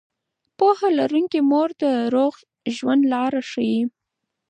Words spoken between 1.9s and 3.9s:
روغ ژوند لاره ښيي.